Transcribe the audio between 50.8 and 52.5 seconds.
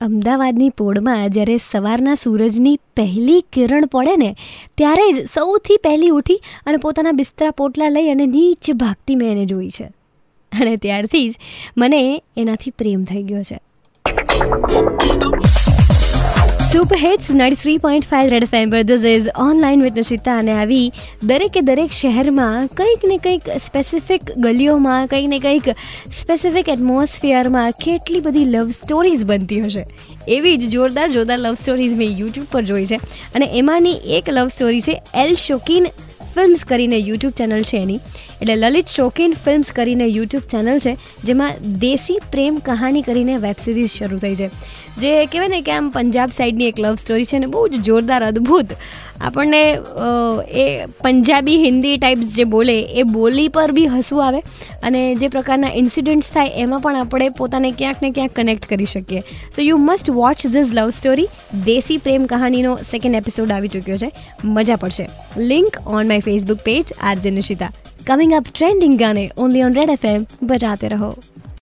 Punjabi, Hindi types જે